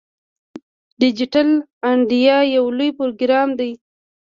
ډیجیټل 1.01 1.49
انډیا 1.89 2.37
یو 2.55 2.65
لوی 2.77 2.89
پروګرام 2.97 3.49
دی. 3.59 3.71